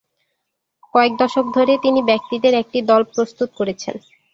কয়েক 0.93 1.13
দশক 1.17 1.45
ধরে 1.53 1.73
তিনি 1.77 1.99
ব্যক্তিদের 2.03 2.53
একটি 2.53 2.79
দল 2.81 3.01
প্রস্তুত 3.13 3.49
করেছেন। 3.59 3.95